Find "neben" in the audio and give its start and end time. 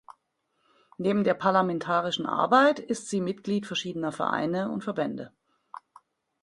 0.97-1.23